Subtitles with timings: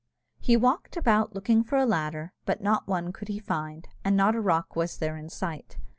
[0.39, 4.33] He walked about looking for a ladder, but not one could he find, and not
[4.35, 5.77] a rock was there in sight.